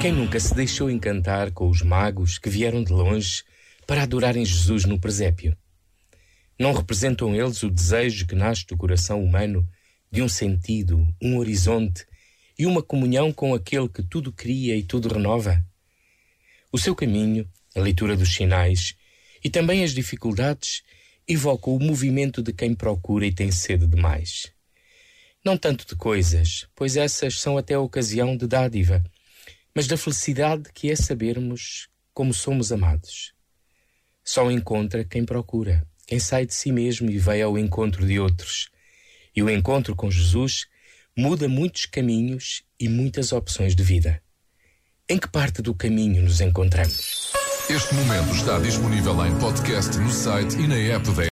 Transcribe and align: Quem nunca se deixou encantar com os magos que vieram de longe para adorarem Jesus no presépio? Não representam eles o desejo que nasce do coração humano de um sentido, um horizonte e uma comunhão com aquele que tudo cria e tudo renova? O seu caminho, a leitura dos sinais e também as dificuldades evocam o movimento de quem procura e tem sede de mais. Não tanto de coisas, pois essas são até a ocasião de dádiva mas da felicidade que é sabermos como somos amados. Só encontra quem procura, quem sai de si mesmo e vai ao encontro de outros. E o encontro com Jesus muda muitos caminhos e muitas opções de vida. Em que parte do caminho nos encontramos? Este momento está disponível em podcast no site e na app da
Quem 0.00 0.12
nunca 0.12 0.40
se 0.40 0.54
deixou 0.54 0.90
encantar 0.90 1.52
com 1.52 1.68
os 1.68 1.82
magos 1.82 2.38
que 2.38 2.48
vieram 2.48 2.82
de 2.82 2.90
longe 2.90 3.44
para 3.86 4.04
adorarem 4.04 4.42
Jesus 4.42 4.86
no 4.86 4.98
presépio? 4.98 5.54
Não 6.58 6.72
representam 6.72 7.34
eles 7.34 7.62
o 7.62 7.68
desejo 7.68 8.26
que 8.26 8.34
nasce 8.34 8.66
do 8.66 8.78
coração 8.78 9.22
humano 9.22 9.68
de 10.10 10.22
um 10.22 10.28
sentido, 10.28 11.06
um 11.20 11.36
horizonte 11.36 12.06
e 12.58 12.64
uma 12.64 12.82
comunhão 12.82 13.30
com 13.30 13.52
aquele 13.52 13.90
que 13.90 14.02
tudo 14.02 14.32
cria 14.32 14.74
e 14.74 14.82
tudo 14.82 15.12
renova? 15.12 15.62
O 16.72 16.78
seu 16.78 16.94
caminho, 16.94 17.46
a 17.76 17.80
leitura 17.80 18.16
dos 18.16 18.32
sinais 18.32 18.94
e 19.44 19.50
também 19.50 19.84
as 19.84 19.92
dificuldades 19.92 20.82
evocam 21.28 21.76
o 21.76 21.78
movimento 21.78 22.42
de 22.42 22.54
quem 22.54 22.74
procura 22.74 23.26
e 23.26 23.34
tem 23.34 23.52
sede 23.52 23.86
de 23.86 24.00
mais. 24.00 24.50
Não 25.44 25.58
tanto 25.58 25.86
de 25.86 25.94
coisas, 25.94 26.66
pois 26.74 26.96
essas 26.96 27.38
são 27.38 27.58
até 27.58 27.74
a 27.74 27.80
ocasião 27.80 28.34
de 28.34 28.46
dádiva 28.46 29.04
mas 29.74 29.86
da 29.86 29.96
felicidade 29.96 30.70
que 30.72 30.90
é 30.90 30.96
sabermos 30.96 31.88
como 32.12 32.34
somos 32.34 32.72
amados. 32.72 33.32
Só 34.24 34.50
encontra 34.50 35.04
quem 35.04 35.24
procura, 35.24 35.86
quem 36.06 36.18
sai 36.18 36.46
de 36.46 36.54
si 36.54 36.72
mesmo 36.72 37.10
e 37.10 37.18
vai 37.18 37.40
ao 37.40 37.58
encontro 37.58 38.06
de 38.06 38.18
outros. 38.18 38.68
E 39.34 39.42
o 39.42 39.50
encontro 39.50 39.94
com 39.94 40.10
Jesus 40.10 40.66
muda 41.16 41.48
muitos 41.48 41.86
caminhos 41.86 42.62
e 42.78 42.88
muitas 42.88 43.32
opções 43.32 43.74
de 43.74 43.82
vida. 43.82 44.22
Em 45.08 45.18
que 45.18 45.28
parte 45.28 45.62
do 45.62 45.74
caminho 45.74 46.22
nos 46.22 46.40
encontramos? 46.40 47.32
Este 47.68 47.94
momento 47.94 48.34
está 48.34 48.58
disponível 48.58 49.24
em 49.24 49.38
podcast 49.38 49.96
no 49.98 50.10
site 50.10 50.56
e 50.56 50.66
na 50.66 50.76
app 50.76 51.08
da 51.12 51.24